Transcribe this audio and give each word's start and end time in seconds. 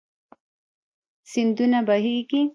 سيندونه 1.31 1.79
بهيږي 1.87 2.41